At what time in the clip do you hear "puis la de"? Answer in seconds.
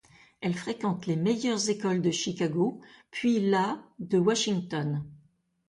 3.11-4.17